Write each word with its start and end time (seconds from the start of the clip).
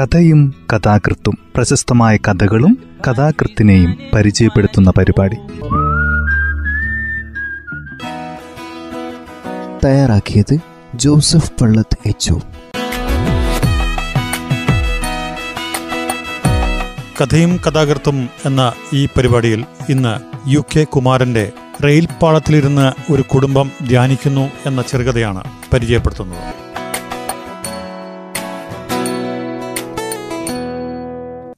കഥയും 0.00 0.54
കഥാകൃത്തും 0.72 1.38
പ്രശസ്തമായ 1.56 2.16
കഥകളും 2.16 2.78
കഥാകൃത്തിനെയും 3.08 3.98
പരിചയപ്പെടുത്തുന്ന 4.14 4.92
പരിപാടി. 4.98 5.36
തയ്യാറാക്കിയത് 9.84 10.58
ജോസഫ് 10.94 11.52
പള്ളത്ത് 11.60 12.08
എച്ച് 12.08 12.34
കഥയും 17.20 17.60
കഥാകൃത്തും 17.66 18.28
എന്ന 18.46 18.72
ഈ 18.92 19.06
പരിപാടിയിൽ 19.06 19.64
ഇന്ന് 19.88 20.48
യു 20.50 20.64
കെ 20.76 20.84
കുമാരന്റെ 20.84 21.52
റെയിൽ 21.84 22.08
പാളത്തിലിരുന്ന് 22.22 23.12
ഒരു 23.12 23.22
കുടുംബം 23.22 23.70
ധ്യാനിക്കുന്നു 23.88 24.50
എന്ന 24.66 24.82
ചെറുകഥയാണ് 24.82 25.44
പരിചയപ്പെടുത്തുന്നത്. 25.72 26.67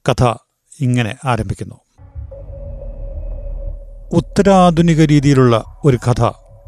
കഥ 0.09 0.33
ഇങ്ങനെ 0.79 1.15
ആരംഭിക്കുന്നു. 1.25 1.75
ഉത്തരാധുനിക 4.13 5.01
രീതിയിലുള്ള 5.01 5.63
ഒരു 5.85 5.97
കഥ 6.07 6.25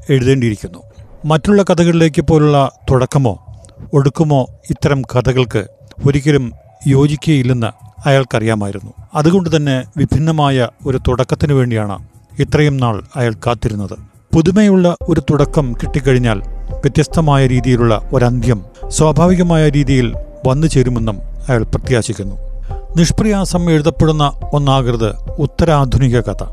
എഴുതേണ്ടിയിരിക്കുന്നു. 0.10 0.80
മറ്റുള്ള 1.26 1.64
കഥകളിലേക്ക് 1.64 2.22
പോലുള്ള 2.22 2.72
തുടക്കമോ 2.92 3.46
ഒടുക്കുമോ 3.94 4.48
ഇത്തരം 4.70 5.02
കഥകൾക്ക് 5.02 5.68
ഒരിക്കലും 6.06 6.54
യോജിക്കുകയില്ലെന്ന് 6.88 7.68
അയാൾക്കറിയാമായിരുന്നു. 8.08 8.94
അതുകൊണ്ട് 9.16 9.56
തന്നെ 9.56 9.84
വിഭിന്നമായ 9.98 10.68
ഒരു 10.86 10.98
തുടക്കത്തിന് 10.98 11.54
വേണ്ടിയാണ് 11.54 12.08
ഇത്രയും 12.40 12.78
നാൾ 12.78 13.04
അയാൾ 13.16 13.34
കാത്തിരുന്നത്. 13.34 13.94
പുതുമയുള്ള 14.34 14.96
ഒരു 15.10 15.22
തുടക്കം 15.30 15.76
കിട്ടിക്കഴിഞ്ഞാൽ 15.84 16.42
വ്യത്യസ്തമായ 16.74 17.48
രീതിയിലുള്ള 17.48 18.10
ഒരന്ത്യം 18.14 18.66
സ്വാഭാവികമായ 18.88 19.70
രീതിയിൽ 19.70 20.14
വന്നു 20.48 20.68
ചേരുമെന്നും 20.68 21.22
അയാൾ 21.50 21.64
പ്രത്യാശിക്കുന്നു. 21.64 22.53
നിഷ്പ്രയാസം 22.98 23.72
എഴുതപ്പെടുന്ന 23.72 24.32
ഒന്നാകരുത്. 24.54 25.14
ഉത്തരാധുനിക 25.40 26.20
കഥ. 26.20 26.44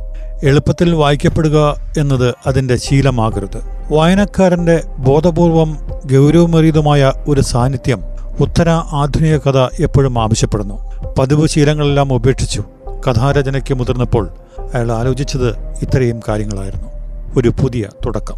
എളുപ്പത്തിൽ 0.44 0.94
വായിക്കപ്പെടുക 0.94 1.74
എന്നത് 1.98 2.34
അതിന്റെ 2.46 2.76
ശീലമാകരുത്. 2.76 3.58
വായനക്കാരന്റെ 3.92 4.84
ബോധപൂർവം 4.98 5.78
ഗൗരവമേറിയതുമായ 6.12 7.12
ഒരു 7.28 7.40
സാന്നിധ്യം 7.40 8.02
ഉത്തര 8.40 8.68
ആധുനിക 8.68 9.36
കഥ 9.36 9.58
എപ്പോഴും 9.58 10.18
ആവശ്യപ്പെടുന്നു. 10.18 10.90
പതിവ് 11.18 11.48
ശീലങ്ങളെല്ലാം 11.48 12.12
ഉപേക്ഷിച്ചു 12.12 12.64
കഥാരചനയ്ക്ക് 13.08 13.74
മുതിർന്നപ്പോൾ 13.74 14.30
അയാൾ 14.74 14.92
ആലോചിച്ചത് 14.92 15.58
ഇത്രയും 15.82 16.20
കാര്യങ്ങളായിരുന്നു. 16.28 16.88
ഒരു 17.36 17.48
പുതിയ 17.48 17.86
തുടക്കം. 18.06 18.36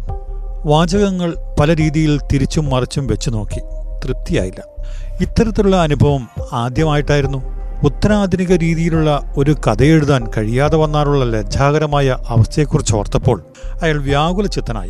വാചകങ്ങൾ 0.65 1.33
പല 1.59 1.75
രീതിയിൽ 1.75 2.19
തിരിച്ചും 2.33 2.69
മറിച്ചും 2.69 3.07
വെച്ചു 3.07 3.29
നോക്കി 3.29 3.59
തൃപ്തിയായില്ല. 4.05 4.61
ഇത്തരത്തിലുള്ള 5.21 5.75
അനുഭവം 5.75 6.29
ആദ്യമായിട്ടായിരുന്നു. 6.53 7.62
ഉത്തരാധുനിക 7.83 8.51
രീതിയിലുള്ള 8.51 9.33
ഒരു 9.37 9.55
കഥയെഴുതാൻ 9.67 10.27
കഴിയാതെ 10.37 10.77
വന്നാലുള്ള 10.77 11.25
ലജ്ജാകരമായ 11.25 12.17
അവസ്ഥയെക്കുറിച്ച് 12.29 12.95
ഓർത്തപ്പോൾ 12.95 13.43
അയാൾ 13.81 13.97
വ്യാകുല 14.01 14.45
ചിത്തനായി 14.45 14.89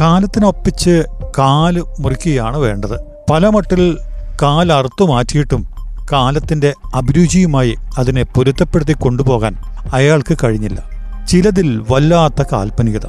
കാലത്തിനൊപ്പിച്ച് 0.00 1.04
കാൽ 1.38 1.84
മുറിക്കുകയാണ് 2.00 2.56
വേണ്ടത്. 2.56 3.00
പല 3.30 3.48
മട്ടിൽ 3.48 3.98
കാലറുത്തു 4.42 5.04
മാറ്റിയിട്ടും 5.04 5.68
കാലത്തിന്റെ 6.12 6.72
അഭിരുചിയുമായി 6.94 7.76
അതിനെ 7.98 8.22
പൊരുത്തപ്പെടുത്തി 8.22 8.92
കൊണ്ടുപോകാൻ 8.92 9.56
അയാൾക്ക് 9.92 10.36
കഴിഞ്ഞില്ല. 10.44 10.90
ചിലതിൽ 11.28 11.84
വല്ലാത്ത 11.90 12.42
കാൽപ്പനികത 12.52 13.06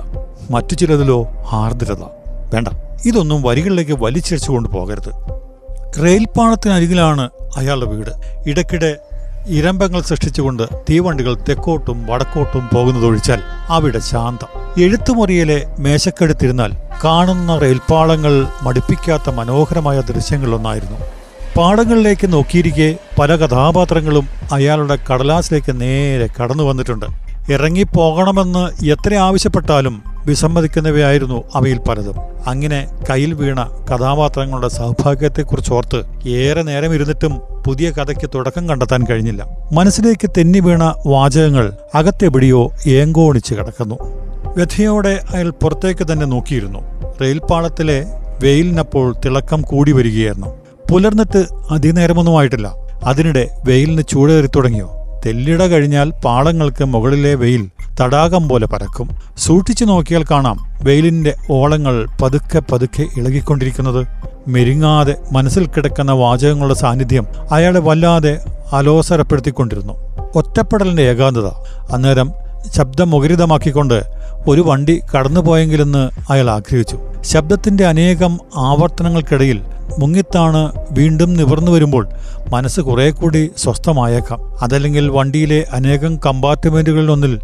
മറ്റു 0.52 0.74
ചിലതിലോ 0.76 1.28
ആർദ്രത 1.52 2.02
വേണ്ട 2.54 2.68
ഇതൊന്നും 3.06 3.42
വരികളിലേക്ക് 3.42 3.92
വലിച്ചിഴച്ചു 3.92 4.52
കൊണ്ടുപോകരുത്. 4.52 5.12
റെയിൽപ്പാളത്തിനരികിലാണ് 6.04 7.30
അയാളുടെ 7.58 7.92
വീട്. 7.92 8.10
ഇടയ്ക്കിടെ 8.50 8.98
ഇരമ്പങ്ങൾ 9.48 10.02
സൃഷ്ടിച്ചുകൊണ്ട് 10.02 10.64
തീവണ്ടികൾ 10.90 11.36
തെക്കോട്ടും 11.36 12.06
വടക്കോട്ടും 12.06 12.70
പോകുന്നതൊഴിച്ചാൽ 12.76 13.40
അവിടെ 13.70 14.00
ശാന്തം. 14.00 14.82
എഴുത്തുമുറിയിലെ 14.82 15.66
മേശക്കെടുത്തിരുന്നാൽ 15.80 16.72
കാണുന്ന 17.04 17.58
റെയിൽപാളങ്ങൾ 17.58 18.48
മടുപ്പിക്കാത്ത 18.62 19.30
മനോഹരമായ 19.30 20.02
ദൃശ്യങ്ങളൊന്നായിരുന്നു. 20.02 20.98
പാടങ്ങളിലേക്ക് 21.58 22.34
നോക്കിയിരിക്കെ 22.34 22.98
പല 23.20 23.36
കഥാപാത്രങ്ങളും 23.36 24.28
അയാളുടെ 24.52 24.98
കടലാസിലേക്ക് 25.12 25.82
നേരെ 25.82 26.28
കടന്നു 26.28 26.64
വന്നിട്ടുണ്ട് 26.64 27.06
ഇറങ്ങിപ്പോകണമെന്ന് 27.52 28.86
എത്ര 28.86 29.14
ആവശ്യപ്പെട്ടാലും 29.14 30.09
വിസമ്മതിക്കുന്നവയായിരുന്നു 30.26 31.44
അവയിൽ 31.56 31.78
പലതും. 31.78 32.16
അങ്ങനെ 32.48 32.88
കയ്യിൽ 33.10 33.34
വീണ 33.34 33.86
കഥാപാത്രങ്ങളുടെ 33.92 34.68
സൗഭാഗ്യത്തെക്കുറിച്ച് 34.68 35.74
ഓർത്ത് 35.74 36.30
ഏറെ 36.30 36.62
നേരം 36.62 36.94
ഇരുന്നിട്ടും 36.94 37.42
പുതിയ 37.68 37.92
കഥയ്ക്ക് 37.92 38.30
തുടക്കം 38.36 38.70
കണ്ടെത്താൻ 38.70 39.06
കഴിഞ്ഞില്ല. 39.10 39.48
മനസ്സിലേക്ക് 39.74 40.30
തെന്നി 40.38 40.60
വീണ 40.60 40.96
വാചകങ്ങൾ 41.08 41.74
അകത്തെവിടെയോ 41.96 42.72
ഏങ്കോണിച്ച് 42.88 43.54
കിടക്കുന്നു. 43.54 43.96
വ്യഥയോടെ 44.58 45.20
അയാൾ 45.34 45.50
പുറത്തേക്ക് 45.50 46.12
തന്നെ 46.12 46.26
നോക്കിയിരുന്നു. 46.26 46.80
റെയിൽപാളത്തിലെ 47.22 48.06
വെയിലിനപ്പോൾ 48.44 49.16
തിളക്കം 49.26 49.62
കൂടി 49.62 49.92
വരികയായിരുന്നു. 49.92 50.48
പുലർന്നിട്ട് 50.92 51.46
അധിനേരമൊന്നുമായിട്ടില്ല 51.72 52.76
അതിനിടെ 53.04 53.50
വെയിലിന് 53.68 54.02
ചൂടേറി 54.10 54.48
തുടങ്ങിയോ 54.48 55.22
തെല്ലിട 55.26 55.64
കഴിഞ്ഞാൽ 55.64 56.14
പാളങ്ങൾക്ക് 56.26 56.84
മുകളിലെ 56.84 57.36
വെയിൽ 57.36 57.70
തടാകം 58.02 58.50
പോലെ 58.50 58.68
പരക്കും. 58.68 59.10
സൂക്ഷിച്ചു 59.38 59.86
നോക്കിയാൽ 59.86 60.24
കാണാം 60.32 60.58
വെയിലിന്റെ 60.84 61.34
ഓളങ്ങൾ 61.52 62.08
പതുക്കെ 62.22 62.62
പതുക്കെ 62.72 63.06
ഇളകിക്കൊണ്ടിരിക്കുന്നത്. 63.18 64.08
മെരുങ്ങാതെ 64.48 65.16
മനസ്സിൽ 65.32 65.66
കിടക്കുന്ന 65.66 66.12
വാചകങ്ങളുടെ 66.12 66.74
സാന്നിധ്യം 66.74 67.28
അയാളെ 67.52 67.80
വല്ലാതെ 67.80 68.40
അലോസരപ്പെടുത്തിക്കൊണ്ടിരുന്നു. 68.74 69.94
ഒറ്റപ്പെടലിന്റെ 70.36 71.04
ഏകാന്തത. 71.04 71.48
അന്നേരം 71.92 72.32
ശബ്ദമുഖരിതമാക്കിക്കൊണ്ട് 72.76 74.04
ഒരു 74.48 74.62
വണ്ടി 74.62 75.02
കടന്നുപോയെങ്കിലെന്ന് 75.16 76.10
അയാൾ 76.32 76.50
ആഗ്രഹിച്ചു. 76.50 77.00
ശബ്ദത്തിന്റെ 77.22 77.86
അനേകം 77.86 78.40
ആവർത്തനങ്ങൾക്കിടയിൽ 78.58 79.62
മുങ്ങിത്താണ് 80.00 80.72
വീണ്ടും 80.92 81.34
നിവർന്നു 81.34 81.72
വരുമ്പോൾ 81.72 82.10
മനസ്സ് 82.50 82.82
കുറെ 82.82 83.12
കൂടി 83.12 83.52
സ്വസ്ഥമായേക്കാം. 83.58 84.64
അതല്ലെങ്കിൽ 84.64 85.10
വണ്ടിയിലെ 85.10 85.68
അനേകം 85.72 86.18
കമ്പാർട്ട്മെന്റുകളിലൊന്നിൽ 86.18 87.40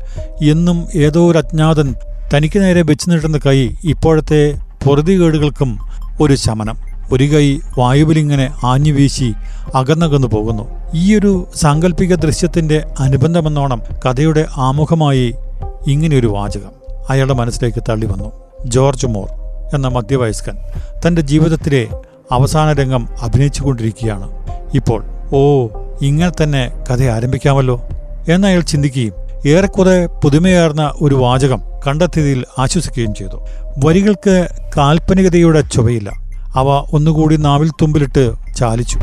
എന്നും 0.50 0.88
ഏതോ 0.96 1.32
ഒരു 1.32 1.38
അജ്ഞാതൻ 1.38 1.96
തനിക്ക് 2.34 2.60
നേരെ 2.60 2.82
വെച്ചു 2.82 3.10
നീട്ടുന്ന 3.10 3.38
കൈ 3.38 3.70
ഇപ്പോഴത്തെ 3.84 4.58
പൊറുതികേടുകൾക്കും 4.86 5.80
ഒരു 6.22 6.36
ശമനം. 6.36 6.78
ഒരു 7.12 7.24
കൈ 7.24 7.60
വായുവിലിങ്ങനെ 7.80 8.54
ആഞ്ഞു 8.64 8.94
വീശി 8.94 9.34
അകന്നകന്നു 9.76 10.28
പോകുന്നു. 10.28 10.64
ഈയൊരു 10.94 11.48
സാങ്കല്പിക 11.56 12.16
ദൃശ്യത്തിന്റെ 12.16 12.86
അനുബന്ധമെന്നോണം 13.00 13.82
കഥയുടെ 14.06 14.46
ആമുഖമായി 14.58 15.36
ഇങ്ങനെയൊരു 15.88 16.28
വാചകം 16.28 16.72
അയാളുടെ 17.10 17.34
മനസ്സിലേക്ക് 17.34 17.84
തള്ളി 17.90 18.06
വന്നു. 18.06 18.32
ജോർജ് 18.66 19.08
മോർ 19.08 19.28
എന്ന 19.76 19.88
മധ്യവയസ്കൻ 19.88 20.58
തന്റെ 21.08 21.22
ജീവിതത്തിലെ 21.22 21.88
അവസാന 22.32 22.74
രംഗം 22.74 23.08
അഭിനയിച്ചുകൊണ്ടിരിക്കുകയാണ്. 23.22 24.45
ഇപ്പോൾ 24.76 25.04
ഓ 25.34 25.68
ഇങ്ങനെ 26.02 26.44
തന്നെ 26.44 26.84
കഥ 26.92 27.04
ആരംഭിക്കാമല്ലോ? 27.04 27.82
എന്നയാൾ 28.30 28.60
ചിന്തിക്കുകയും 28.60 29.14
ഏറെക്കുറെ 29.48 30.06
പുതുമയാർന്ന 30.06 30.94
ഒരു 31.02 31.16
വാചകം 31.16 31.62
കണ്ടെത്തിയതിൽ 31.88 32.46
ആശ്വസിക്കുകയും 32.60 33.14
ചെയ്തു. 33.14 33.46
വരികൾക്ക് 33.86 34.48
കാൽപ്പനികതയുടെ 34.78 35.62
ചുവയില്ല 35.62 36.10
അവ 36.56 36.68
ഒന്നുകൂടി 36.94 37.36
നാവിൽ 37.36 37.70
തുമ്പിലിട്ട് 37.70 38.34
ചാലിച്ചു. 38.56 39.00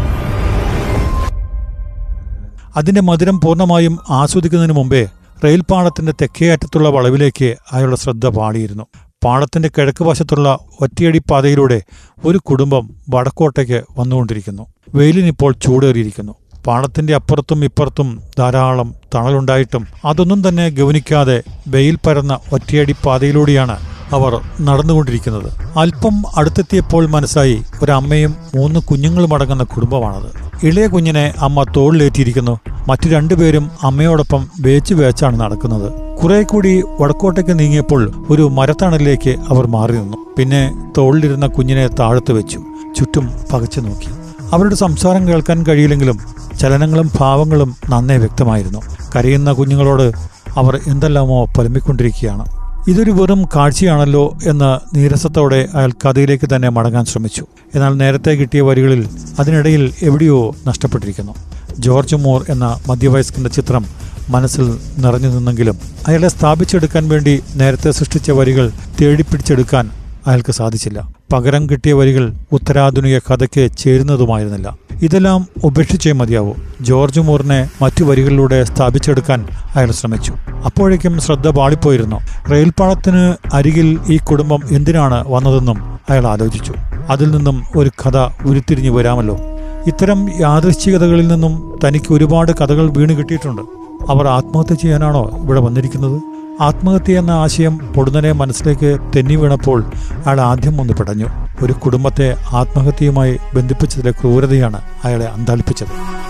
അതിന്റെ 2.77 3.01
മധുരം 3.01 3.41
പൂർണമായും 3.41 3.99
ആസ്വദിക്കുന്നതിന് 4.11 4.77
മുമ്പേ 4.77 5.09
റെയിൽപാളത്തിന്റെ 5.45 6.13
തെക്കേ 6.13 6.53
അറ്റത്തുള്ള 6.53 6.89
വളവിലേക്ക് 6.89 7.55
അയാളുടെ 7.73 7.97
ശ്രദ്ധ 7.97 8.29
പാടിയിരുന്നു 8.29 8.87
പാളത്തിന്റെ 9.25 9.71
കിഴക്ക് 9.79 10.05
വശത്തുള്ള 10.05 10.59
ഒറ്റയടി 10.81 11.23
പാതയിലൂടെ 11.31 11.83
ഒരു 12.25 12.39
കുടുംബം 12.39 12.91
വടക്കോട്ടേക്ക് 13.11 13.85
വന്നുകൊണ്ടിരിക്കുന്നു. 13.99 14.67
വെയിലിനിപ്പോൾ 14.95 15.55
ചൂടേറിയിരിക്കുന്നു. 15.63 16.35
പാടത്തിന്റെ 16.67 17.15
അപ്പുറത്തും 17.15 17.65
ഇപ്പുറത്തും 17.65 18.23
ധാരാളം 18.39 18.95
തണലുണ്ടായിട്ടും 19.15 19.87
അതൊന്നും 20.05 20.49
തന്നെ 20.49 20.69
ഗവനിക്കാതെ 20.69 21.43
വെയിൽ 21.69 21.99
പരന്ന 22.07 22.39
ഒറ്റയടി 22.53 22.95
പാതയിലൂടെയാണ് 23.07 23.77
അവർ 24.13 24.41
നടന്നുകൊണ്ടിരിക്കുന്നത്. 24.61 25.79
അല്പം 25.79 26.23
അടുത്തെത്തിയപ്പോൾ 26.37 27.07
മനസ്സായി 27.07 27.63
ഒരമ്മയും 27.83 28.35
മൂന്ന് 28.57 28.81
കുഞ്ഞുങ്ങളും 28.81 29.35
അടങ്ങുന്ന 29.35 29.63
കുടുംബമാണത്. 29.63 30.31
ഇളയ 30.67 30.87
കുഞ്ഞിനെ 30.87 31.35
അമ്മ 31.39 31.63
തോളിലേറ്റിയിരിക്കുന്നു. 31.77 32.61
മറ്റു 32.89 33.09
രണ്ടുപേരും 33.09 33.71
അമ്മയോടൊപ്പം 33.83 34.49
വേച്ചു 34.61 34.95
വേച്ചാണ് 34.95 35.41
നടക്കുന്നത്. 35.41 35.93
കുറെ 36.25 36.43
കൂടി 36.43 36.83
വടക്കോട്ടേക്ക് 37.01 37.59
നീങ്ങിയപ്പോൾ 37.59 38.27
ഒരു 38.31 38.43
മരത്തണലിലേക്ക് 38.43 39.31
അവർ 39.49 39.67
മാറി 39.67 39.93
നിന്നു. 39.93 40.17
പിന്നെ 40.39 40.91
തോളിലിരുന്ന 40.99 41.47
കുഞ്ഞിനെ 41.47 41.89
താഴത്ത് 41.89 42.33
വെച്ചു 42.33 42.61
ചുറ്റും 42.97 43.31
പകച്ചു 43.53 43.81
നോക്കി. 43.81 44.09
അവരുടെ 44.53 44.75
സംസാരം 44.75 45.29
കേൾക്കാൻ 45.29 45.63
കഴിയില്ലെങ്കിലും 45.63 46.19
ചലനങ്ങളും 46.61 47.11
ഭാവങ്ങളും 47.19 47.77
നന്നേ 47.91 48.17
വ്യക്തമായിരുന്നു. 48.17 48.79
കരയുന്ന 49.17 49.53
കുഞ്ഞുങ്ങളോട് 49.53 50.13
അവർ 50.57 50.81
എന്തെല്ലാമോ 50.87 51.45
പൊലമ്പിക്കൊണ്ടിരിക്കുകയാണ്. 51.45 52.45
ഇതൊരു 52.89 53.11
വെറും 53.11 53.45
കാഴ്ചയാണല്ലോ 53.57 54.35
എന്ന് 54.47 54.97
നീരസത്തോടെ 54.97 55.69
അയാൾ 55.75 55.91
കഥയിലേക്ക് 55.91 56.49
തന്നെ 56.55 56.69
മടങ്ങാൻ 56.69 57.05
ശ്രമിച്ചു. 57.05 57.47
എന്നാൽ 57.75 57.95
നേരത്തെ 57.95 58.31
കിട്ടിയ 58.31 58.61
വരികളിൽ 58.61 59.09
അതിനിടയിൽ 59.39 59.95
എവിടെയോ 60.03 60.55
നഷ്ടപ്പെട്ടിരിക്കുന്നു. 60.67 61.35
ജോർജ് 61.79 62.17
മോർ 62.17 62.45
എന്ന 62.49 62.79
മധ്യവയസ്കന്റെ 62.89 63.51
ചിത്രം 63.51 64.02
മനസ്സിൽ 64.29 64.79
നിറഞ്ഞു 64.99 65.29
നിന്നെങ്കിലും 65.29 65.79
അയാളെ 66.09 66.29
സ്ഥാപിച്ചെടുക്കാൻ 66.29 67.09
വേണ്ടി 67.09 67.43
നേരത്തെ 67.57 67.91
സൃഷ്ടിച്ച 67.91 68.31
വരികൾ 68.31 68.71
തേടിപ്പിടിച്ചെടുക്കാൻ 69.01 69.91
അയാൾക്ക് 70.27 70.53
സാധിച്ചില്ല. 70.53 71.09
പകരം 71.33 71.71
കിട്ടിയ 71.71 71.93
വരികൾ 71.93 72.35
ഉത്തരാധുനിക 72.53 73.19
കഥയ്ക്ക് 73.19 73.71
ചേരുന്നതുമായിരുന്നില്ല. 73.79 74.79
ഇതെല്ലാം 75.03 75.49
ഉപേക്ഷിച്ചേ 75.65 76.13
മതിയാവൂ. 76.13 76.55
ജോർജ് 76.81 77.21
മൂറിനെ 77.21 77.69
മറ്റു 77.83 78.05
വരികളിലൂടെ 78.05 78.65
സ്ഥാപിച്ചെടുക്കാൻ 78.65 79.47
അയാൾ 79.77 79.91
ശ്രമിച്ചു. 79.91 80.33
അപ്പോഴേക്കും 80.65 81.21
ശ്രദ്ധ 81.21 81.49
പാളിപ്പോയിരുന്നു. 81.49 82.17
റെയിൽപാളത്തിന് 82.51 83.35
അരികിൽ 83.55 83.99
ഈ 84.09 84.17
കുടുംബം 84.17 84.61
എന്തിനാണ് 84.71 85.25
വന്നതെന്നും 85.27 86.01
അയാൾ 86.11 86.27
ആലോചിച്ചു. 86.27 86.75
അതിൽ 87.11 87.31
നിന്നും 87.31 87.65
ഒരു 87.77 87.91
കഥ 88.07 88.19
ഉരുത്തിരിഞ്ഞു 88.47 88.91
വരാമല്ലോ. 88.91 89.39
ഇത്തരം 89.87 90.41
യാദൃശ്ചികതകളിൽ 90.41 91.29
നിന്നും 91.29 91.79
തനിക്ക് 91.85 92.13
ഒരുപാട് 92.13 92.53
കഥകൾ 92.53 92.91
വീണ് 92.91 93.19
കിട്ടിയിട്ടുണ്ട്. 93.19 93.82
അവർ 94.09 94.29
ആത്മഹത്യ 94.29 94.75
ചെയ്യാനാണോ 94.75 95.31
ഇവിടെ 95.43 95.61
വന്നിരിക്കുന്നത്? 95.61 96.23
ആത്മഹത്യ 96.61 97.19
എന്ന 97.19 97.31
ആശയം 97.31 97.79
പൊടുന്നനെ 97.79 98.33
മനസ്സിലേക്ക് 98.33 98.99
തെന്നി 99.17 99.35
വീണപ്പോൾ 99.35 99.85
അയാൾ 100.27 100.41
ആദ്യം 100.41 100.81
ഒന്ന് 100.81 100.93
പിടഞ്ഞു. 100.93 101.27
ഒരു 101.63 101.73
കുടുംബത്തെ 101.73 102.37
ആത്മഹത്യയുമായി 102.53 103.39
ബന്ധിപ്പിച്ചതിലെ 103.55 104.11
ക്രൂരതയാണ് 104.11 104.81
അയാളെ 105.05 105.27
അന്താളിപ്പിച്ചത്. 105.27 106.23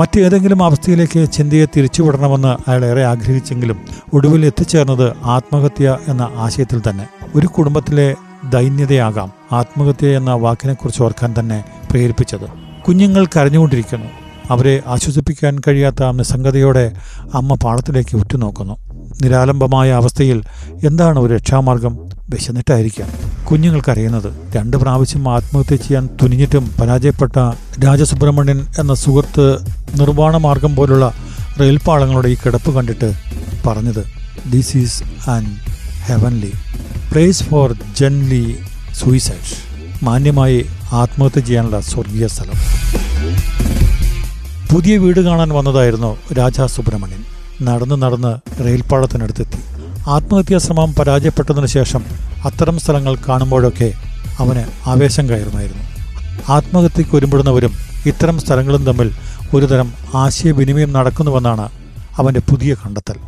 മറ്റേതെങ്കിലും 0.00 0.64
അവസ്ഥയിലേക്ക് 0.64 1.30
ചിന്തയെ 1.32 1.66
തിരിച്ചുവിടണമെന്ന് 1.76 2.70
അയാൾ 2.70 2.84
ഏറെ 2.84 3.04
ആഗ്രഹിച്ചെങ്കിലും 3.04 3.80
ഒടുവിൽ 4.14 4.46
എത്തിച്ചേർന്നത് 4.46 5.16
ആത്മഹത്യ 5.24 5.98
എന്ന 6.08 6.28
ആശയത്തിൽ 6.36 6.82
തന്നെ. 6.90 7.06
ഒരു 7.34 7.46
കുടുംബത്തിലെ 7.46 8.14
ദൈന്യതയാകാം 8.50 9.32
ആത്മഹത്യ 9.52 10.06
എന്ന 10.06 10.32
വാക്കിനെക്കുറിച്ച് 10.32 11.02
ഓർക്കാൻ 11.02 11.34
തന്നെ 11.38 11.64
പ്രേരിപ്പിച്ചത്. 11.90 12.48
കുഞ്ഞുങ്ങൾ 12.88 13.26
കരഞ്ഞുകൊണ്ടിരിക്കുന്നു. 13.26 14.21
അവരെ 14.52 14.74
ആശ്വസിപ്പിക്കാൻ 14.86 15.54
കഴിയാത്ത 15.66 16.10
നിസ്സംഗതയോടെ 16.18 16.84
അമ്മ 17.34 17.54
പാളത്തിലേക്ക് 17.64 18.14
ഉറ്റുനോക്കുന്നു. 18.16 18.74
നിരാലംബമായ 19.22 19.88
അവസ്ഥയിൽ 20.00 20.38
എന്താണ് 20.84 21.18
ഒരു 21.18 21.32
രക്ഷാമാർഗം? 21.34 21.94
വിശന്നിട്ടായിരിക്കാം. 22.30 23.08
കുഞ്ഞുങ്ങൾക്കറിയുന്നത് 23.48 24.28
രണ്ട് 24.56 24.76
പ്രാവശ്യം 24.82 25.24
ആത്മഹത്യ 25.34 25.76
ചെയ്യാൻ 25.76 26.04
തുനിഞ്ഞിട്ടും 26.22 26.64
പരാജയപ്പെട്ട 26.80 27.36
രാജസുബ്രഹ്മണ്യൻ 27.84 28.60
എന്ന 28.78 28.94
സുഹൃത്ത് 28.94 29.46
നിർവാണ 30.00 30.36
മാർഗം 30.36 30.76
പോലുള്ള 30.76 31.06
റെയിൽപാളങ്ങളുടെ 31.60 32.28
ഈ 32.28 32.36
കിടപ്പ് 32.44 32.70
കണ്ടിട്ട് 32.74 33.10
പറഞ്ഞത് 33.66 34.02
this 34.52 34.76
is 34.76 35.02
an 35.30 35.44
heavenly 36.06 36.52
place 37.12 37.44
for 37.44 37.70
gently 38.00 38.44
suicide 39.00 39.52
മാന്യമായി 40.04 40.60
ആത്മഹത്യ 40.92 41.40
ചെയ്യാനുള്ള 41.40 41.80
സ്വർഗീയ 41.80 42.26
സ്ഥലം. 42.26 42.58
പുതിയ 44.72 44.98
വീട് 44.98 45.20
കാണാൻ 45.20 45.48
വന്നതായിരുന്നു 45.48 46.16
രാജാ 46.38 46.66
സുബ്രഹ്മണ്യൻ. 46.66 47.24
നടന്ന് 47.62 48.02
നടന്ന് 48.02 48.62
റെയിൽപ്പാളത്തിനടുത്തെത്തി. 48.64 49.58
ആത്മഹത്യാ 50.06 50.58
ശ്രമം 50.58 50.94
പരാജയപ്പെട്ടതിനു 50.94 51.66
ശേഷം 51.66 52.04
അത്തരം 52.44 52.78
സ്ഥലങ്ങൾ 52.78 53.16
കാണുമ്പോഴൊക്കെ 53.28 53.92
അവന് 54.38 54.88
ആവേശം 54.88 55.28
കയറുമായിരുന്നു. 55.28 55.84
ആത്മഹത്യക്ക് 56.48 57.16
ഒരുമ്പെടുന്നവരും 57.16 57.72
ഇത്തരം 58.06 58.40
സ്ഥലങ്ങളും 58.40 58.84
തമ്മിൽ 58.84 59.12
ഒരുതരം 59.54 59.92
ആശയവിനിമയം 60.14 60.92
നടക്കുന്നുവെന്നാണ് 60.92 61.68
അവന്റെ 62.18 62.40
പുതിയ 62.40 62.74
കണ്ടെത്തൽ. 62.74 63.18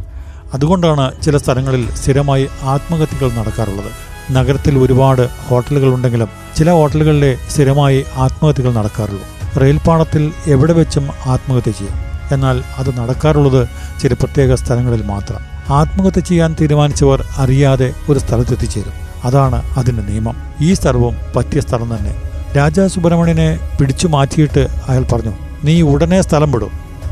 അതുകൊണ്ടാണ് 0.55 1.23
ചില 1.23 1.37
സ്ഥലങ്ങളിൽ 1.37 1.91
സ്ഥിരമായി 1.95 2.49
ആത്മഹത്യകൾ 2.63 3.31
നടക്കാറുള്ളത്. 3.39 3.93
നഗരത്തിൽ 4.33 4.79
ഒരുപാട് 4.79 5.29
ഹോട്ടലുകളുണ്ടെങ്കിലും 5.49 6.29
ചില 6.59 6.71
ഹോട്ടലുകളിലെ 6.71 7.37
സ്ഥിരമായി 7.51 8.05
ആത്മഹത്യകൾ 8.17 8.73
നടക്കാറുള്ളൂ. 8.73 9.34
റെയിൽപാളത്തിൽ 9.61 10.33
എവിടെ 10.47 10.73
വെച്ചും 10.73 11.09
ആത്മഹത്യ 11.27 11.71
ചെയ്യാം. 11.71 11.99
എന്നാൽ 12.35 12.63
അത് 12.77 12.99
നടക്കാറുള്ളത് 12.99 13.69
ചില 14.03 14.13
പ്രത്യേക 14.13 14.55
സ്ഥലങ്ങളിൽ 14.55 15.03
മാത്രം. 15.03 15.55
ആത്മഹത്യ 15.75 16.21
ചെയ്യാൻ 16.21 16.57
തീരുമാനിച്ചവർ 16.61 17.25
അറിയാതെ 17.37 17.93
ഒരു 18.11 18.19
സ്ഥലത്തെത്തിച്ചേരും. 18.19 18.93
അതാണ് 19.25 19.63
അതിന്റെ 19.79 20.03
നിയമം. 20.03 20.37
ഈ 20.61 20.73
സ്ഥലവും 20.73 21.17
പറ്റിയ 21.37 21.61
സ്ഥലം 21.61 21.97
തന്നെ. 21.97 22.23
രാജാ 22.57 22.87
സുബ്രഹ്മണ്യനെ 22.87 23.77
പിടിച്ചു 23.81 24.09
മാറ്റിയിട്ട് 24.09 24.69
അയാൾ 24.89 25.05
പറഞ്ഞു 25.13 25.33
നീ 25.65 25.83
ഉടനെ 25.83 26.23
സ്ഥലം 26.23 26.53
വിടും. 26.53 26.71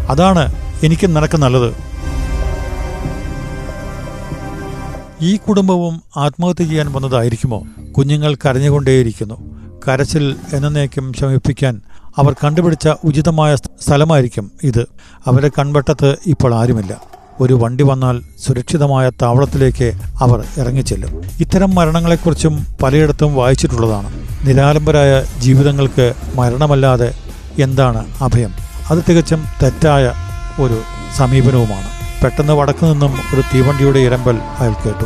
അതാണ് 0.09 0.53
എനിക്ക് 0.85 1.17
നിനക്ക് 1.17 1.39
നല്ലത്. 1.39 1.93
ഈ 5.21 5.37
കുടുംബവും 5.37 6.03
ആത്മഹത്യ 6.17 6.65
ചെയ്യാൻ 6.65 6.93
വന്നതായിരിക്കുമോ? 6.93 7.63
കുഞ്ഞുങ്ങൾ 7.99 8.35
കരഞ്ഞുകൊണ്ടേയിരിക്കുന്നു. 8.35 9.53
കരച്ചിൽ 9.89 10.37
എന്നേക്കും 10.53 11.13
ശമിപ്പിക്കാൻ 11.13 11.81
അവർ 12.19 12.33
കണ്ടുപിടിച്ച 12.33 12.89
ഉചിതമായ 13.05 13.57
സ്ഥലമായിരിക്കും 13.57 14.51
ഇത്. 14.63 14.87
അവരെ 15.27 15.49
കൺവെട്ടത്ത് 15.49 16.17
ഇപ്പോൾ 16.27 16.55
ആരുമില്ല. 16.55 16.97
ഒരു 17.41 17.55
വണ്ടി 17.55 17.85
വന്നാൽ 17.85 18.23
സുരക്ഷിതമായ 18.39 19.11
താവളത്തിലേക്ക് 19.11 19.93
അവർ 20.21 20.45
ഇറങ്ങിച്ചെല്ലും. 20.57 21.23
ഇത്തരം 21.41 21.75
മരണങ്ങളെക്കുറിച്ചും 21.75 22.67
പലയിടത്തും 22.83 23.35
വായിച്ചിട്ടുള്ളതാണ്. 23.35 24.13
നിരാലംബരായ 24.47 25.25
ജീവിതങ്ങൾക്ക് 25.39 26.13
മരണമല്ലാതെ 26.35 27.15
എന്താണ് 27.61 28.05
അഭയം? 28.21 28.51
അത് 28.91 28.99
തികച്ചും 29.09 29.45
തെറ്റായ 29.63 30.13
ഒരു 30.63 30.81
സമീപനവുമാണ്. 31.17 31.87
പെട്ടെന്ന് 32.25 32.53
വടക്കു 32.53 32.87
നിന്നും 32.87 33.15
ഒരു 33.35 33.43
തീവണ്ടിയുടെ 33.55 33.99
ഇരമ്പൽ 33.99 34.39
അയാൾ 34.59 34.75
കേട്ടു. 34.87 35.05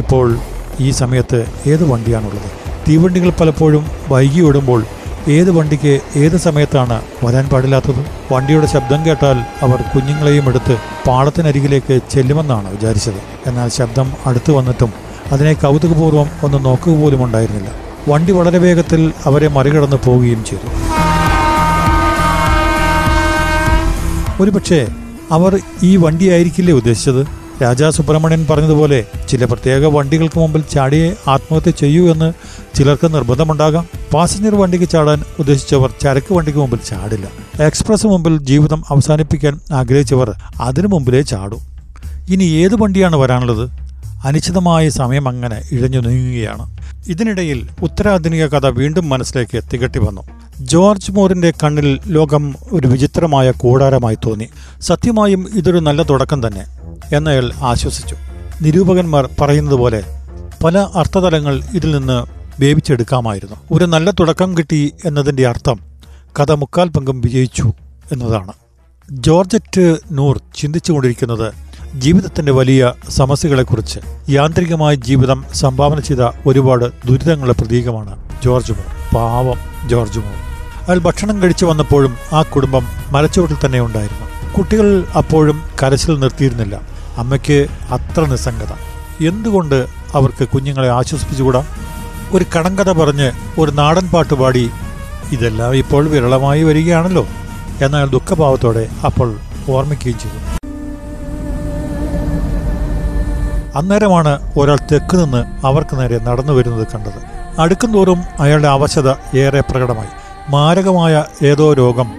ഇപ്പോൾ 0.00 0.38
ഈ 0.80 0.90
സമയത്ത് 0.90 1.44
ഏത് 1.66 1.84
വണ്ടിയാണുള്ളത്? 1.90 2.63
തീവണ്ടികൾ 2.88 3.30
പലപ്പോഴും 3.30 3.86
വൈകി 4.08 4.40
ഓടുമ്പോൾ 4.40 4.84
ഏത് 5.28 5.50
വണ്ടിക്ക് 5.50 6.00
ഏത് 6.16 6.36
സമയത്താണ് 6.36 7.02
വരാൻ 7.24 7.48
പാടില്ലാത്തത്? 7.48 8.06
വണ്ടിയുടെ 8.32 8.66
ശബ്ദം 8.66 9.06
കേട്ടാൽ 9.06 9.38
അവർ 9.62 9.80
കുഞ്ഞുങ്ങളെയും 9.94 10.48
എടുത്ത് 10.48 10.76
പാടത്തിനരികിലേക്ക് 11.06 12.00
ചെല്ലുമെന്നാണ് 12.10 12.70
വിചാരിച്ചത്. 12.70 13.20
എന്നാൽ 13.46 13.68
ശബ്ദം 13.68 14.12
അടുത്തു 14.26 14.52
വന്നിട്ടും 14.52 14.92
അതിനെ 15.32 15.52
കൗതുകപൂർവം 15.52 16.28
ഒന്ന് 16.42 16.64
നോക്കുക 16.64 17.02
പോലും 17.02 17.24
ഉണ്ടായിരുന്നില്ല. 17.24 17.70
വണ്ടി 18.08 18.32
വളരെ 18.32 18.58
വേഗത്തിൽ 18.58 19.12
അവരെ 19.26 19.48
മറികടന്ന് 19.48 19.96
പോവുകയും 20.06 20.44
ചെയ്തു. 20.44 20.68
ഒരുപക്ഷെ 24.42 24.88
അവർ 25.32 25.60
ഈ 25.82 25.96
വണ്ടിയായിരിക്കില്ലേ 25.96 26.74
ഉദ്ദേശിച്ചത്? 26.74 27.43
രാജാ 27.62 27.90
സുബ്രഹ്മണ്യൻ 27.90 28.46
പറഞ്ഞതുപോലെ 28.50 29.04
ചില 29.28 29.44
പ്രത്യേക 29.44 29.84
വണ്ടികൾക്ക് 29.84 30.38
മുമ്പിൽ 30.38 30.62
ചാടിയെ 30.72 31.14
ആത്മഹത്യ 31.28 31.70
ചെയ്യൂ 31.70 32.12
എന്ന് 32.12 32.32
ചിലർക്ക് 32.74 33.14
നിർബന്ധമുണ്ടാകാം. 33.14 33.88
പാസഞ്ചർ 34.14 34.54
വണ്ടിക്ക് 34.54 34.88
ചാടാൻ 34.88 35.22
ഉദ്ദേശിച്ചവർ 35.38 35.94
ചരക്ക് 36.02 36.32
വണ്ടിക്ക് 36.32 36.58
മുമ്പിൽ 36.58 36.78
ചാടില്ല. 36.88 37.28
എക്സ്പ്രസ് 37.62 38.06
മുമ്പിൽ 38.06 38.38
ജീവിതം 38.38 38.84
അവസാനിപ്പിക്കാൻ 38.88 39.60
ആഗ്രഹിച്ചവർ 39.72 40.32
അതിനു 40.60 40.86
മുമ്പിലേ 40.86 41.22
ചാടും. 41.22 41.58
ഇനി 42.28 42.44
ഏത് 42.44 42.74
വണ്ടിയാണ് 42.74 43.16
വരാനുള്ളത്? 43.16 43.70
അനിശ്ചിതമായ 44.26 44.88
സമയം 44.88 45.28
അങ്ങനെ 45.28 45.62
ഇഴഞ്ഞു 45.72 46.00
നീങ്ങുകയാണ്. 46.00 46.76
ഇതിനിടയിൽ 47.08 47.68
ഉത്തരാധുനിക 47.82 48.46
കഥ 48.46 48.66
വീണ്ടും 48.66 49.08
മനസ്സിലേക്ക് 49.08 49.62
തികട്ടി 49.72 49.98
വന്നു. 49.98 50.22
ജോർജ് 50.60 51.12
മോറിന്റെ 51.12 51.52
കണ്ണിൽ 51.64 52.00
ലോകം 52.06 52.54
ഒരു 52.72 52.86
വിചിത്രമായ 52.86 53.50
കൂടാരമായി 53.50 54.14
തോന്നി. 54.14 54.48
സത്യമായും 54.80 55.48
ഇതൊരു 55.54 55.78
നല്ല 55.78 56.02
തുടക്കം 56.02 56.46
തന്നെ 56.46 56.64
എന്നയാൾ 57.16 57.52
ആശ്വസിച്ചു. 57.62 58.16
നിരൂപകന്മാർ 58.62 59.28
പറയുന്നത് 59.40 59.74
പോലെ 59.74 60.04
പല 60.64 60.78
അർത്ഥതലങ്ങൾ 60.78 61.62
ഇതിൽ 61.74 61.96
നിന്ന് 61.96 62.26
വേവിച്ചെടുക്കാമായിരുന്നു. 62.62 63.56
ഒരു 63.70 63.84
നല്ല 63.84 64.10
തുടക്കം 64.10 64.58
കിട്ടി 64.58 64.92
എന്നതിന്റെ 65.04 65.46
അർത്ഥം 65.46 65.80
കഥ 66.40 66.52
മുക്കാൽ 66.52 66.88
പങ്കും 66.88 67.20
വിജയിച്ചു 67.20 67.72
എന്നതാണ്. 68.12 68.52
ജോർജറ്റ് 69.10 69.96
നൂർ 70.12 70.40
ചിന്തിച്ചുകൊണ്ടിരിക്കുന്നത് 70.56 71.52
ജീവിതത്തിന്റെ 71.94 72.52
വലിയ 72.52 72.92
സമസ്യകളെക്കുറിച്ച്. 73.08 74.00
യാന്ത്രികമായ 74.30 74.94
ജീവിതം 74.94 75.44
സംഭാവന 75.54 76.00
ചെയ്ത 76.00 76.20
ഒരുപാട് 76.46 76.84
ദുരിതങ്ങളുടെ 76.84 77.60
പ്രതീകമാണ് 77.60 78.16
ജോർജ് 78.44 78.72
മോർ. 78.72 79.03
പാവം 79.14 79.88
ജോർജ് 79.88 80.18
മോൾ 80.18 80.38
അയാൾ 80.84 80.98
ഭക്ഷണം 80.98 81.42
കഴിച്ചു 81.42 81.64
വന്നപ്പോഴും 81.66 82.16
ആ 82.32 82.42
കുടുംബം 82.42 82.86
മരച്ചുവട്ടിൽ 83.10 83.58
തന്നെ 83.66 83.80
ഉണ്ടായിരുന്നു. 83.80 84.26
കുട്ടികൾ 84.56 85.04
അപ്പോഴും 85.18 85.62
കരച്ചിൽ 85.82 86.20
നിർത്തിയിരുന്നില്ല. 86.20 86.80
അമ്മയ്ക്ക് 87.18 87.66
അത്ര 87.96 88.22
നിസ്സംഗത. 88.24 88.72
എന്തുകൊണ്ട് 89.26 89.86
അവർക്ക് 90.14 90.48
കുഞ്ഞുങ്ങളെ 90.48 90.90
ആശ്വസിപ്പിച്ചുകൂടാ? 90.90 91.64
ഒരു 92.32 92.44
കടങ്കഥ 92.56 92.90
പറഞ്ഞ് 92.92 93.60
ഒരു 93.60 93.70
നാടൻ 93.70 94.06
പാട്ട് 94.08 94.34
പാടി 94.34 94.70
ഇതെല്ലാം 95.32 95.74
ഇപ്പോൾ 95.74 96.08
വിരളമായി 96.08 96.62
വരികയാണല്ലോ 96.62 97.26
എന്നാൽ 97.82 98.04
ദുഃഖഭാവത്തോടെ 98.06 98.88
അപ്പോൾ 99.04 99.28
ഓർമ്മിക്കുകയും 99.68 100.18
ചെയ്തു. 100.18 100.40
അന്നേരമാണ് 103.78 104.32
ഒരാൾ 104.56 104.78
തെക്ക് 104.92 105.16
നിന്ന് 105.16 105.66
അവർക്ക് 105.66 106.00
നേരെ 106.00 106.18
നടന്നു 106.18 106.52
വരുന്നത് 106.52 106.86
കണ്ടത്. 106.94 107.33
അടുക്കുംതോറും 107.58 108.22
അയാളുടെ 108.40 108.68
അവശത 108.68 109.36
ഏറെ 109.36 109.60
പ്രകടമായി. 109.60 110.08
മാരകമായ 110.50 111.24
ഏതോ 111.42 111.72
രോഗം 111.72 112.12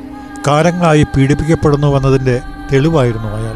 കാലങ്ങളായി 0.47 1.03
പീഡിപ്പിക്കപ്പെടുന്നുവെന്നതിന്റെ 1.03 2.41
തെളിവായിരുന്നു 2.73 3.27
അയാൾ. 3.27 3.55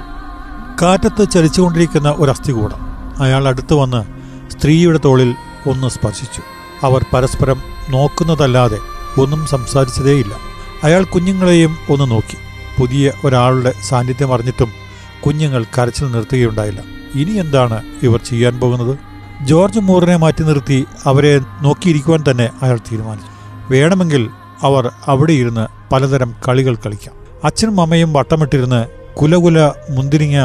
കാറ്റത്ത് 0.82 1.32
ചലിച്ചുകൊണ്ടിരിക്കുന്ന 1.32 2.16
ഒരു 2.18 2.32
അസ്ഥികൂടം. 2.32 2.76
അയാൾ 3.22 3.48
അടുത്തു 3.48 3.76
വന്ന് 3.76 4.04
സ്ത്രീയുടെ 4.52 5.00
തോളിൽ 5.06 5.36
ഒന്ന് 5.70 5.88
സ്പർശിച്ചു. 5.88 6.42
അവർ 6.86 7.06
പരസ്പരം 7.14 7.62
നോക്കുന്നതല്ലാതെ 7.90 8.78
ഒന്നും 9.22 9.48
സംസാരിച്ചതേയില്ല. 9.48 10.34
അയാൾ 10.84 11.04
കുഞ്ഞുങ്ങളെയും 11.04 11.78
ഒന്ന് 11.90 12.12
നോക്കി. 12.12 12.38
പുതിയ 12.80 13.12
ഒരാളുടെ 13.26 13.74
സാന്നിധ്യം 13.88 14.34
അറിഞ്ഞിട്ടും 14.34 14.72
കുഞ്ഞുങ്ങൾ 15.26 15.66
കരച്ചിൽ 15.78 16.12
നിർത്തുകയുണ്ടായില്ല. 16.12 16.82
ഇനി 17.16 17.32
എന്താണ് 17.32 17.84
ഇവർ 18.04 18.20
ചെയ്യാൻ 18.20 18.60
പോകുന്നത്? 18.60 19.09
ജോർജ് 19.46 19.80
മൂറിനെ 19.80 20.16
മാറ്റി 20.16 20.44
നിർത്തി 20.44 20.86
അവരെ 21.06 21.40
നോക്കിയിരിക്കുവാൻ 21.62 22.24
തന്നെ 22.32 22.50
അയാൾ 22.62 22.78
തീരുമാനിച്ചു. 22.78 23.30
വേണമെങ്കിൽ 23.74 24.30
അവർ 24.62 24.92
അവിടെ 25.08 25.34
ഇരുന്ന് 25.34 25.94
പലതരം 25.94 26.36
കളികൾ 26.48 26.76
കളിക്കാം. 26.76 27.16
അച്ഛനും 27.44 27.82
അമ്മയും 27.82 28.14
വട്ടമിട്ടിരുന്ന് 28.14 28.86
കുലകുല 29.16 29.72
മുന്തിരിങ്ങ 29.90 30.38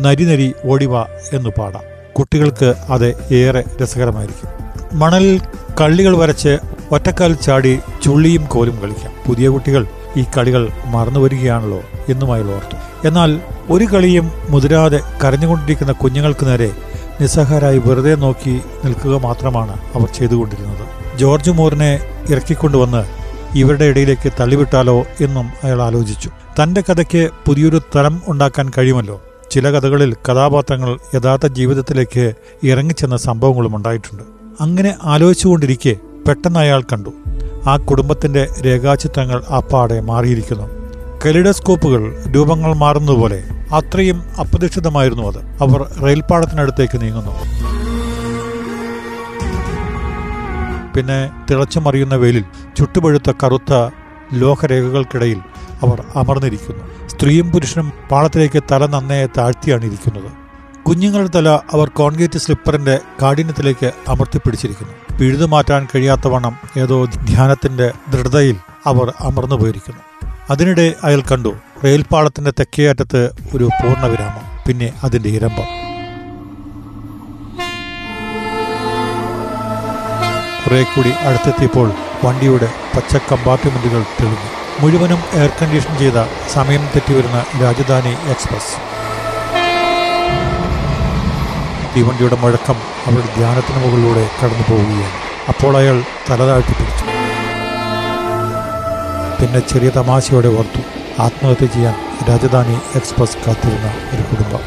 നരിനരി 0.00 0.52
ഓടിവ 0.64 1.00
എന്ന് 1.32 1.48
പാടാം. 1.48 1.82
കുട്ടികൾക്ക് 2.18 2.74
അത് 2.90 3.34
ഏറെ 3.34 3.64
രസകരമായിരിക്കും. 3.82 4.50
മണലിൽ 4.98 5.40
കള്ളികൾ 5.80 6.16
വരച്ച് 6.16 6.58
ഒറ്റക്കാൽ 6.90 7.32
ചാടി 7.34 7.78
ചുള്ളിയും 8.04 8.44
കോലും 8.44 8.80
കളിക്കാം. 8.80 9.12
പുതിയ 9.26 9.48
കുട്ടികൾ 9.48 9.86
ഈ 10.16 10.24
കളികൾ 10.38 10.68
മറന്നു 10.86 11.20
വരികയാണല്ലോ 11.20 11.80
എന്നുമായി 12.08 12.42
ഓർത്തു. 12.42 13.06
എന്നാൽ 13.08 13.40
ഒരു 13.70 13.84
കളിയും 13.84 14.32
മുതിരാതെ 14.48 15.00
കരഞ്ഞുകൊണ്ടിരിക്കുന്ന 15.24 15.92
കുഞ്ഞുങ്ങൾക്ക് 15.92 16.46
നേരെ 16.46 16.70
നിസ്സഹാരായി 17.20 17.78
വെറുതെ 17.78 18.14
നോക്കി 18.14 18.60
നിൽക്കുക 18.84 19.20
മാത്രമാണ് 19.22 19.72
അവർ 19.72 20.08
ചെയ്തുകൊണ്ടിരുന്നത്. 20.08 21.18
ജോർജ് 21.18 21.50
മൂറിനെ 21.50 22.00
ഇറക്കിക്കൊണ്ടുവന്ന് 22.30 23.04
ഇവരുടെ 23.58 23.84
ഇടയിലേക്ക് 23.84 24.32
തള്ളിവിട്ടാലോ 24.40 25.02
എന്നും 25.20 25.50
അയാൾ 25.64 25.82
ആലോചിച്ചു. 25.82 26.30
തന്റെ 26.62 26.80
കഥയ്ക്ക് 26.80 27.30
പുതിയൊരു 27.46 27.80
തലം 27.96 28.22
ഉണ്ടാക്കാൻ 28.28 28.70
കഴിയുമല്ലോ. 28.78 29.22
ചില 29.50 29.70
കഥകളിൽ 29.70 30.14
കഥാപാത്രങ്ങൾ 30.14 30.98
യഥാർത്ഥ 31.14 31.46
ജീവിതത്തിലേക്ക് 31.46 32.32
ഇറങ്ങിച്ചെന്ന 32.62 33.16
സംഭവങ്ങളും 33.16 33.76
ഉണ്ടായിട്ടുണ്ട്. 33.76 34.22
അങ്ങനെ 34.60 34.94
ആലോചിച്ചുകൊണ്ടിരിക്കെ 35.04 35.96
പെട്ടെന്ന് 36.28 36.60
അയാൾ 36.60 36.82
കണ്ടു. 36.82 37.10
ആ 37.66 37.76
കുടുംബത്തിന്റെ 37.76 38.48
രേഖാചിത്രങ്ങൾ 38.64 39.44
അപ്പാടെ 39.44 40.00
മാറിയിരിക്കുന്നു. 40.00 40.68
കലിഡസ്കോപ്പുകൾ 41.26 42.16
രൂപങ്ങൾ 42.34 42.74
മാറുന്നതുപോലെ 42.74 43.44
അത്രയും 43.72 44.22
അപ്രതീക്ഷിതമായിരുന്നു 44.40 45.28
അത്. 45.28 45.38
അവർ 45.38 46.00
റെയിൽപാളത്തിനടുത്തേക്ക് 46.04 47.00
നീങ്ങുന്നു. 47.00 47.32
പിന്നെ 50.94 51.30
തിളച്ചു 51.50 51.78
മറിയുന്ന 51.78 52.14
വെയിലിൽ 52.14 52.44
ചുട്ടുപഴുത്ത 52.76 53.32
കറുത്ത 53.42 53.90
ലോഹരേഖകൾക്കിടയിൽ 54.32 55.38
അവർ 55.82 56.04
അമർന്നിരിക്കുന്നു. 56.16 57.08
സ്ത്രീയും 57.08 57.50
പുരുഷനും 57.50 57.92
പാളത്തിലേക്ക് 58.10 58.62
തല 58.72 58.86
നന്നേ 58.86 59.26
താഴ്ത്തിയാണ് 59.26 59.84
ഇരിക്കുന്നത് 59.84 60.32
കുഞ്ഞുങ്ങളുടെ 60.82 61.28
തല 61.28 61.48
അവർ 61.48 61.88
കോൺക്രീറ്റ് 61.88 62.38
സ്ലിപ്പറിന്റെ 62.38 62.98
കാഠിന്യത്തിലേക്ക് 63.22 63.92
അമർത്തിപ്പിടിച്ചിരിക്കുന്നു. 64.08 65.18
പിഴുതു 65.18 65.44
മാറ്റാൻ 65.44 65.86
കഴിയാത്തവണ്ണം 65.94 66.56
ഏതോ 66.76 67.04
ധ്യാനത്തിന്റെ 67.04 67.92
ദൃഢതയിൽ 68.10 68.56
അവർ 68.86 69.12
അമർന്നു 69.20 69.54
പോയിരിക്കുന്നു 69.54 70.00
അതിനിടെ 70.50 70.94
അയാൾ 71.04 71.20
കണ്ടു 71.20 71.54
റെയിൽപാളത്തിന്റെ 71.84 72.50
തെക്കേയറ്റത്ത് 72.50 73.32
ഒരു 73.54 73.64
പൂർണവിരാമം 73.64 74.44
പിന്നെ 74.66 74.92
അതിന്റെ 75.04 75.28
ഇരമ്പം. 75.28 75.68
കുറെ 80.62 80.82
കൂടി 80.82 81.10
അടുത്തെത്തിയപ്പോൾ 81.26 81.92
വണ്ടിയുടെ 82.24 82.68
പച്ച 82.96 83.16
കമ്പാർട്ട്മെന്റുകൾ 83.16 84.02
തെളിഞ്ഞു. 84.02 84.50
മുഴുവനും 84.80 85.18
എയർ 85.32 85.50
കണ്ടീഷൻ 85.62 85.98
ചെയ്ത 85.98 86.26
സമയം 86.52 86.88
തെറ്റിവരുന്ന 86.96 87.44
രാജധാനി 87.62 88.14
എക്സ്പ്രസ്. 88.30 88.74
തീവണ്ടിയുടെ 91.96 92.36
മുഴക്കം 92.36 92.76
അവരുടെ 93.06 93.34
ധ്യാനത്തിന് 93.36 93.86
മുകളിലൂടെ 93.86 94.28
കടന്നു 94.42 94.66
പോവുകയാണ്. 94.70 95.16
അപ്പോൾ 95.48 95.76
അയാൾ 95.76 96.02
തലതാഴ്ത്തി 96.30 96.72
പിടിച്ചു. 96.72 97.04
പിന്നെ 99.40 99.60
ചെറിയ 99.60 99.90
തമാശയോടെ 99.90 100.48
ഓർത്തു. 100.48 100.97
ആത്മഹത്യ 101.20 101.66
ചെയ്യാൻ 101.66 101.94
രാജധാനി 102.28 102.74
എക്സ്പ്രസ് 102.94 103.36
കാത്തിരുന്ന 103.46 103.88
ഒരു 104.14 104.22
കുടുംബം. 104.22 104.62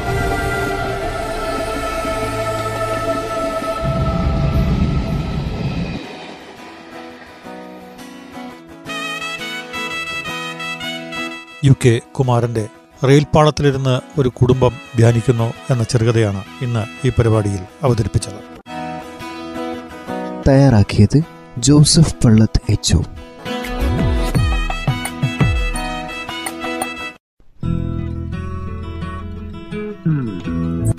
യു 11.64 11.72
കെ 11.84 12.00
കുമാരന്റെ 12.12 12.68
റെയിൽപ്പാളത്തിലിരുന്ന് 13.04 14.00
ഒരു 14.20 14.28
കുടുംബം 14.28 14.72
ധ്യാനിക്കുന്നു 14.96 15.52
എന്ന 15.70 15.82
ചെറുകഥയാണ് 15.82 16.44
ഇന്ന് 16.62 17.06
ഈ 17.06 17.12
പരിപാടിയിൽ 17.18 17.62
അവതരിപ്പിച്ചത്. 17.82 18.40
തയ്യാറാക്കിയത് 20.48 21.20
ജോസഫ് 21.58 22.14
പള്ളത്ത് 22.24 22.60
എച്ച് 22.72 22.96